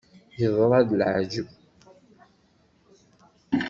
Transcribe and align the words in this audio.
Yeḍra-d 0.39 0.89
leεǧeb! 0.99 1.47